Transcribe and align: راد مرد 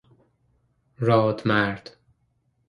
راد 0.99 1.47
مرد 1.47 1.97